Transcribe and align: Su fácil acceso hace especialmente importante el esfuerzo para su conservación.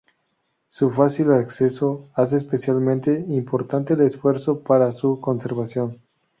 Su 0.69 0.89
fácil 0.89 1.31
acceso 1.31 2.09
hace 2.15 2.35
especialmente 2.37 3.23
importante 3.27 3.93
el 3.93 4.01
esfuerzo 4.01 4.63
para 4.63 4.91
su 4.91 5.19
conservación. 5.21 6.01